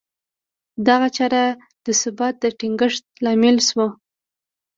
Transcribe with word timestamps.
دغه 0.87 1.07
چاره 1.17 1.43
د 1.85 1.87
ثبات 2.01 2.33
د 2.39 2.45
ټینګښت 2.59 3.03
لامل 3.23 3.57
شوه 3.67 3.87